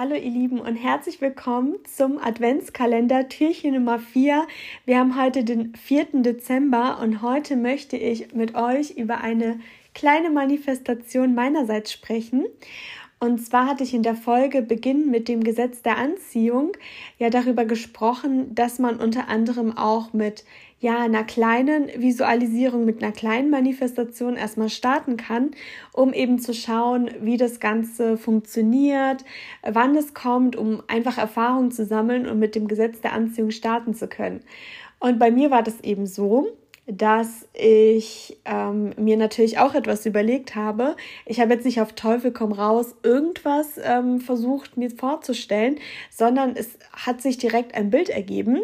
Hallo 0.00 0.14
ihr 0.14 0.30
Lieben 0.30 0.60
und 0.60 0.76
herzlich 0.76 1.20
willkommen 1.20 1.74
zum 1.82 2.18
Adventskalender 2.18 3.28
Türchen 3.28 3.74
Nummer 3.74 3.98
4. 3.98 4.46
Wir 4.84 4.96
haben 4.96 5.20
heute 5.20 5.42
den 5.42 5.74
4. 5.74 6.22
Dezember 6.22 7.00
und 7.02 7.20
heute 7.20 7.56
möchte 7.56 7.96
ich 7.96 8.32
mit 8.32 8.54
euch 8.54 8.90
über 8.90 9.22
eine 9.22 9.58
kleine 9.94 10.30
Manifestation 10.30 11.34
meinerseits 11.34 11.90
sprechen. 11.90 12.46
Und 13.20 13.44
zwar 13.44 13.66
hatte 13.66 13.82
ich 13.82 13.94
in 13.94 14.04
der 14.04 14.14
Folge 14.14 14.62
Beginn 14.62 15.10
mit 15.10 15.26
dem 15.26 15.42
Gesetz 15.42 15.82
der 15.82 15.98
Anziehung 15.98 16.72
ja 17.18 17.30
darüber 17.30 17.64
gesprochen, 17.64 18.54
dass 18.54 18.78
man 18.78 19.00
unter 19.00 19.28
anderem 19.28 19.76
auch 19.76 20.12
mit 20.12 20.44
ja, 20.80 21.00
einer 21.00 21.24
kleinen 21.24 21.88
Visualisierung, 21.96 22.84
mit 22.84 23.02
einer 23.02 23.10
kleinen 23.10 23.50
Manifestation 23.50 24.36
erstmal 24.36 24.68
starten 24.68 25.16
kann, 25.16 25.50
um 25.92 26.12
eben 26.12 26.38
zu 26.38 26.54
schauen, 26.54 27.10
wie 27.20 27.36
das 27.36 27.58
Ganze 27.58 28.16
funktioniert, 28.16 29.24
wann 29.62 29.96
es 29.96 30.14
kommt, 30.14 30.54
um 30.54 30.82
einfach 30.86 31.18
Erfahrungen 31.18 31.72
zu 31.72 31.84
sammeln 31.84 32.28
und 32.28 32.38
mit 32.38 32.54
dem 32.54 32.68
Gesetz 32.68 33.00
der 33.00 33.12
Anziehung 33.12 33.50
starten 33.50 33.94
zu 33.94 34.06
können. 34.06 34.40
Und 35.00 35.18
bei 35.18 35.32
mir 35.32 35.50
war 35.50 35.64
das 35.64 35.80
eben 35.80 36.06
so, 36.06 36.46
dass 36.90 37.46
ich 37.52 38.38
ähm, 38.46 38.92
mir 38.96 39.18
natürlich 39.18 39.58
auch 39.58 39.74
etwas 39.74 40.06
überlegt 40.06 40.54
habe. 40.54 40.96
Ich 41.26 41.38
habe 41.38 41.52
jetzt 41.52 41.66
nicht 41.66 41.82
auf 41.82 41.92
Teufel 41.92 42.32
komm 42.32 42.50
raus 42.50 42.94
irgendwas 43.02 43.78
ähm, 43.82 44.20
versucht 44.20 44.78
mir 44.78 44.90
vorzustellen, 44.90 45.76
sondern 46.10 46.56
es 46.56 46.78
hat 46.92 47.20
sich 47.20 47.36
direkt 47.36 47.74
ein 47.74 47.90
Bild 47.90 48.08
ergeben. 48.08 48.62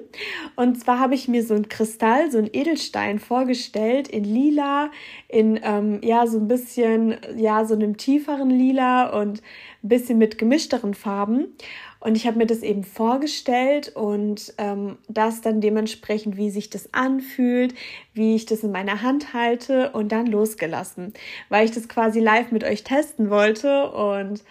Und 0.56 0.80
zwar 0.80 1.00
habe 1.00 1.14
ich 1.14 1.28
mir 1.28 1.44
so 1.44 1.54
ein 1.54 1.68
Kristall, 1.68 2.30
so 2.30 2.38
ein 2.38 2.48
Edelstein 2.50 3.18
vorgestellt 3.18 4.08
in 4.08 4.24
lila, 4.24 4.90
in 5.28 5.60
ähm, 5.62 6.00
ja 6.02 6.26
so 6.26 6.38
ein 6.38 6.48
bisschen 6.48 7.16
ja 7.36 7.66
so 7.66 7.74
einem 7.74 7.98
tieferen 7.98 8.48
lila 8.48 9.20
und 9.20 9.42
ein 9.84 9.88
bisschen 9.88 10.18
mit 10.18 10.38
gemischteren 10.38 10.94
Farben. 10.94 11.54
Und 12.00 12.16
ich 12.16 12.26
habe 12.26 12.38
mir 12.38 12.46
das 12.46 12.62
eben 12.62 12.84
vorgestellt 12.84 13.94
und 13.94 14.54
ähm, 14.58 14.98
das 15.08 15.40
dann 15.40 15.60
dementsprechend, 15.60 16.36
wie 16.36 16.50
sich 16.50 16.68
das 16.68 16.92
anfühlt, 16.92 17.74
wie 18.12 18.34
ich 18.34 18.46
das 18.46 18.62
in 18.62 18.72
meiner 18.72 19.02
Hand 19.02 19.32
halte 19.32 19.90
und 19.92 20.10
dann 20.12 20.26
losgelassen, 20.26 21.14
weil 21.48 21.64
ich 21.64 21.70
das 21.70 21.88
quasi 21.88 22.20
live 22.20 22.50
mit 22.50 22.64
euch 22.64 22.84
testen 22.84 23.30
wollte 23.30 23.90
und 23.90 24.42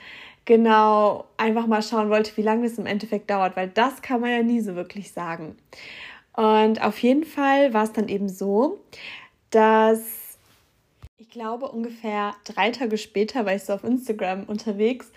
genau 0.45 1.25
einfach 1.37 1.67
mal 1.67 1.81
schauen 1.81 2.09
wollte, 2.09 2.35
wie 2.37 2.41
lange 2.41 2.67
das 2.67 2.77
im 2.77 2.85
Endeffekt 2.85 3.29
dauert, 3.29 3.55
weil 3.55 3.69
das 3.69 4.01
kann 4.01 4.21
man 4.21 4.31
ja 4.31 4.43
nie 4.43 4.61
so 4.61 4.75
wirklich 4.75 5.11
sagen. 5.11 5.55
Und 6.35 6.81
auf 6.81 6.97
jeden 6.99 7.23
Fall 7.23 7.73
war 7.73 7.83
es 7.83 7.93
dann 7.93 8.09
eben 8.09 8.29
so, 8.29 8.79
dass 9.51 10.22
ich 11.23 11.29
glaube 11.29 11.69
ungefähr 11.69 12.35
drei 12.43 12.71
Tage 12.71 12.97
später 12.97 13.45
war 13.45 13.55
ich 13.55 13.63
so 13.63 13.73
auf 13.73 13.85
Instagram 13.85 14.43
unterwegs 14.43 15.09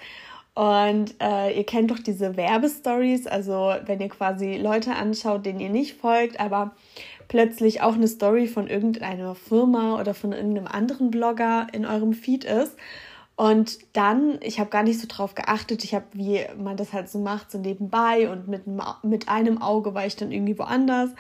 und 0.55 1.17
äh, 1.21 1.57
ihr 1.57 1.65
kennt 1.65 1.91
doch 1.91 1.99
diese 1.99 2.37
Werbestories, 2.37 3.27
also 3.27 3.75
wenn 3.85 4.01
ihr 4.01 4.09
quasi 4.09 4.57
Leute 4.57 4.95
anschaut, 4.95 5.45
denen 5.45 5.59
ihr 5.59 5.69
nicht 5.69 5.97
folgt, 5.97 6.39
aber 6.39 6.77
plötzlich 7.27 7.83
auch 7.83 7.95
eine 7.95 8.07
Story 8.07 8.47
von 8.47 8.69
irgendeiner 8.69 9.35
Firma 9.35 10.01
oder 10.01 10.15
von 10.15 10.33
irgendeinem 10.33 10.69
anderen 10.69 11.11
Blogger 11.11 11.67
in 11.73 11.85
eurem 11.85 12.13
Feed 12.13 12.45
ist. 12.45 12.77
Und 13.35 13.79
dann, 13.93 14.39
ich 14.43 14.61
habe 14.61 14.71
gar 14.71 14.85
nicht 14.85 15.01
so 15.01 15.09
drauf 15.09 15.35
geachtet, 15.35 15.83
ich 15.83 15.93
habe, 15.93 16.07
wie 16.13 16.41
man 16.57 16.77
das 16.77 16.93
halt 16.93 17.11
so 17.11 17.19
macht, 17.19 17.51
so 17.51 17.59
nebenbei 17.59 18.31
und 18.31 18.47
mit, 18.47 18.63
mit 19.03 19.29
einem 19.29 19.61
Auge 19.61 19.93
war 19.93 20.07
ich 20.07 20.15
dann 20.15 20.31
irgendwie 20.31 20.59
woanders. 20.59 21.11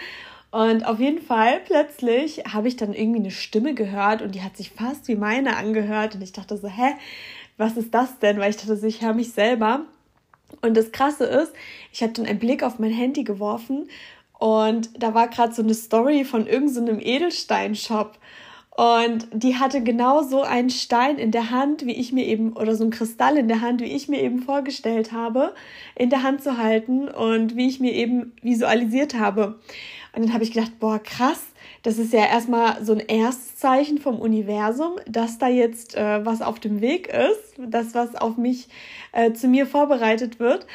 Und 0.56 0.86
auf 0.86 1.00
jeden 1.00 1.20
Fall, 1.20 1.60
plötzlich 1.66 2.44
habe 2.50 2.66
ich 2.66 2.76
dann 2.76 2.94
irgendwie 2.94 3.18
eine 3.18 3.30
Stimme 3.30 3.74
gehört 3.74 4.22
und 4.22 4.34
die 4.34 4.40
hat 4.40 4.56
sich 4.56 4.70
fast 4.70 5.06
wie 5.06 5.14
meine 5.14 5.54
angehört. 5.54 6.14
Und 6.14 6.22
ich 6.22 6.32
dachte 6.32 6.56
so, 6.56 6.66
hä, 6.66 6.94
was 7.58 7.76
ist 7.76 7.92
das 7.92 8.18
denn? 8.20 8.38
Weil 8.38 8.48
ich 8.48 8.56
dachte, 8.56 8.86
ich 8.86 9.02
höre 9.02 9.12
mich 9.12 9.32
selber. 9.32 9.82
Und 10.62 10.74
das 10.74 10.92
Krasse 10.92 11.26
ist, 11.26 11.52
ich 11.92 12.02
habe 12.02 12.14
dann 12.14 12.24
einen 12.24 12.38
Blick 12.38 12.62
auf 12.62 12.78
mein 12.78 12.90
Handy 12.90 13.22
geworfen 13.22 13.86
und 14.38 14.88
da 14.98 15.12
war 15.12 15.28
gerade 15.28 15.52
so 15.52 15.60
eine 15.60 15.74
Story 15.74 16.24
von 16.24 16.46
irgendeinem 16.46 17.00
so 17.00 17.06
Edelsteinshop. 17.06 18.16
Und 18.76 19.28
die 19.32 19.56
hatte 19.56 19.82
genau 19.82 20.22
so 20.22 20.40
einen 20.40 20.70
Stein 20.70 21.18
in 21.18 21.32
der 21.32 21.50
Hand, 21.50 21.84
wie 21.84 21.94
ich 21.94 22.12
mir 22.12 22.24
eben, 22.24 22.54
oder 22.54 22.74
so 22.74 22.84
ein 22.84 22.90
Kristall 22.90 23.36
in 23.36 23.48
der 23.48 23.60
Hand, 23.60 23.82
wie 23.82 23.92
ich 23.92 24.08
mir 24.08 24.22
eben 24.22 24.40
vorgestellt 24.40 25.12
habe, 25.12 25.54
in 25.94 26.08
der 26.08 26.22
Hand 26.22 26.42
zu 26.42 26.56
halten 26.56 27.08
und 27.08 27.56
wie 27.56 27.68
ich 27.68 27.78
mir 27.78 27.92
eben 27.92 28.32
visualisiert 28.40 29.18
habe. 29.18 29.58
Und 30.16 30.22
dann 30.22 30.32
habe 30.32 30.44
ich 30.44 30.52
gedacht, 30.52 30.78
boah, 30.80 30.98
krass, 30.98 31.42
das 31.82 31.98
ist 31.98 32.14
ja 32.14 32.24
erstmal 32.24 32.82
so 32.82 32.94
ein 32.94 33.00
erstes 33.00 33.56
Zeichen 33.56 33.98
vom 33.98 34.18
Universum, 34.18 34.94
dass 35.06 35.36
da 35.36 35.46
jetzt 35.46 35.94
äh, 35.94 36.24
was 36.24 36.40
auf 36.40 36.58
dem 36.58 36.80
Weg 36.80 37.08
ist, 37.08 37.54
das 37.58 37.94
was 37.94 38.16
auf 38.16 38.38
mich 38.38 38.68
äh, 39.12 39.34
zu 39.34 39.46
mir 39.46 39.66
vorbereitet 39.66 40.40
wird. 40.40 40.66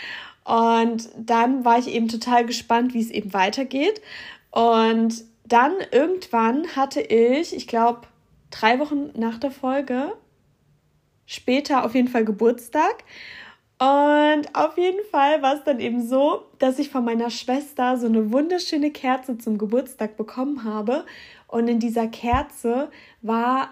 Und 0.44 1.10
dann 1.18 1.66
war 1.66 1.80
ich 1.80 1.88
eben 1.88 2.08
total 2.08 2.46
gespannt, 2.46 2.94
wie 2.94 3.02
es 3.02 3.10
eben 3.10 3.34
weitergeht. 3.34 4.00
Und 4.52 5.24
dann 5.44 5.74
irgendwann 5.92 6.68
hatte 6.76 7.02
ich, 7.02 7.56
ich 7.56 7.68
glaube, 7.68 8.02
drei 8.52 8.78
Wochen 8.78 9.10
nach 9.16 9.40
der 9.40 9.52
Folge, 9.52 10.14
später 11.26 11.84
auf 11.84 11.96
jeden 11.96 12.10
Fall 12.10 12.26
Geburtstag. 12.26 13.04
Und 13.82 14.54
auf 14.54 14.78
jeden 14.78 15.04
Fall 15.10 15.42
war 15.42 15.56
es 15.56 15.64
dann 15.64 15.80
eben 15.80 16.06
so, 16.08 16.44
dass 16.60 16.78
ich 16.78 16.92
von 16.92 17.04
meiner 17.04 17.32
Schwester 17.32 17.98
so 17.98 18.06
eine 18.06 18.32
wunderschöne 18.32 18.92
Kerze 18.92 19.40
zum 19.40 19.58
Geburtstag 19.58 20.18
bekommen 20.18 20.64
habe. 20.64 21.04
Und 21.48 21.68
in 21.68 21.80
dieser 21.80 22.06
Kerze 22.06 22.92
war, 23.24 23.72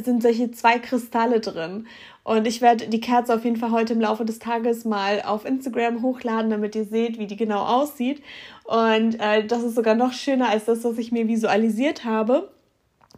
sind 0.00 0.22
solche 0.22 0.52
zwei 0.52 0.78
Kristalle 0.78 1.40
drin. 1.40 1.88
Und 2.22 2.46
ich 2.46 2.60
werde 2.60 2.86
die 2.86 3.00
Kerze 3.00 3.34
auf 3.34 3.44
jeden 3.44 3.56
Fall 3.56 3.72
heute 3.72 3.94
im 3.94 4.00
Laufe 4.00 4.24
des 4.24 4.38
Tages 4.38 4.84
mal 4.84 5.22
auf 5.22 5.44
Instagram 5.44 6.02
hochladen, 6.02 6.52
damit 6.52 6.76
ihr 6.76 6.84
seht, 6.84 7.18
wie 7.18 7.26
die 7.26 7.36
genau 7.36 7.64
aussieht. 7.64 8.22
Und 8.62 9.18
äh, 9.18 9.44
das 9.44 9.64
ist 9.64 9.74
sogar 9.74 9.96
noch 9.96 10.12
schöner 10.12 10.50
als 10.50 10.66
das, 10.66 10.84
was 10.84 10.98
ich 10.98 11.10
mir 11.10 11.26
visualisiert 11.26 12.04
habe. 12.04 12.48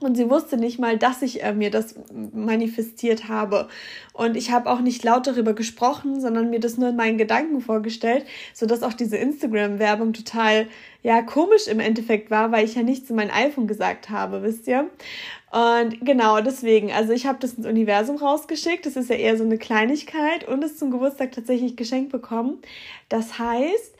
Und 0.00 0.16
sie 0.16 0.28
wusste 0.28 0.56
nicht 0.56 0.80
mal, 0.80 0.98
dass 0.98 1.22
ich 1.22 1.44
äh, 1.44 1.54
mir 1.54 1.70
das 1.70 1.94
manifestiert 2.32 3.28
habe. 3.28 3.68
Und 4.12 4.36
ich 4.36 4.50
habe 4.50 4.68
auch 4.68 4.80
nicht 4.80 5.04
laut 5.04 5.26
darüber 5.26 5.52
gesprochen, 5.52 6.20
sondern 6.20 6.50
mir 6.50 6.58
das 6.58 6.76
nur 6.76 6.88
in 6.88 6.96
meinen 6.96 7.16
Gedanken 7.16 7.60
vorgestellt, 7.60 8.26
sodass 8.52 8.82
auch 8.82 8.92
diese 8.92 9.16
Instagram-Werbung 9.16 10.12
total, 10.12 10.66
ja, 11.02 11.22
komisch 11.22 11.68
im 11.68 11.78
Endeffekt 11.78 12.30
war, 12.30 12.50
weil 12.50 12.64
ich 12.64 12.74
ja 12.74 12.82
nichts 12.82 13.08
in 13.08 13.16
mein 13.16 13.30
iPhone 13.30 13.68
gesagt 13.68 14.10
habe, 14.10 14.42
wisst 14.42 14.66
ihr? 14.66 14.90
Und 15.52 16.04
genau 16.04 16.40
deswegen, 16.40 16.90
also 16.90 17.12
ich 17.12 17.26
habe 17.26 17.38
das 17.40 17.54
ins 17.54 17.66
Universum 17.66 18.16
rausgeschickt. 18.16 18.86
Das 18.86 18.96
ist 18.96 19.08
ja 19.08 19.14
eher 19.14 19.36
so 19.36 19.44
eine 19.44 19.58
Kleinigkeit 19.58 20.48
und 20.48 20.64
es 20.64 20.76
zum 20.76 20.90
Geburtstag 20.90 21.30
tatsächlich 21.30 21.76
geschenkt 21.76 22.10
bekommen. 22.10 22.58
Das 23.08 23.38
heißt, 23.38 23.94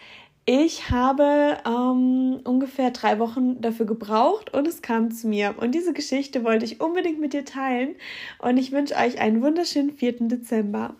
ich 0.46 0.90
habe 0.90 1.58
ähm, 1.66 2.40
ungefähr 2.44 2.90
drei 2.90 3.18
Wochen 3.18 3.62
dafür 3.62 3.86
gebraucht 3.86 4.52
und 4.52 4.68
es 4.68 4.82
kam 4.82 5.10
zu 5.10 5.26
mir. 5.26 5.54
Und 5.56 5.74
diese 5.74 5.94
Geschichte 5.94 6.44
wollte 6.44 6.66
ich 6.66 6.80
unbedingt 6.80 7.18
mit 7.18 7.32
dir 7.32 7.46
teilen. 7.46 7.94
Und 8.40 8.58
ich 8.58 8.70
wünsche 8.70 8.94
euch 8.94 9.20
einen 9.20 9.40
wunderschönen 9.40 9.92
4. 9.92 10.28
Dezember. 10.28 10.94